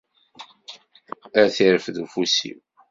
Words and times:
Ad 1.41 1.49
t-irfed 1.55 1.97
ufus-iw. 2.03 2.59